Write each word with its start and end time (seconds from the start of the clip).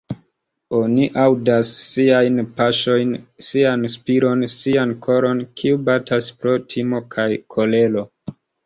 Oni 0.77 1.03
aŭdas 1.23 1.73
siajn 1.89 2.41
paŝojn, 2.61 3.13
sian 3.51 3.87
spiron, 3.99 4.49
sian 4.57 4.97
koron, 5.07 5.47
kiu 5.61 5.81
batas 5.93 6.35
pro 6.41 6.61
timo 6.75 7.07
kaj 7.17 7.31
kolero... 7.57 8.11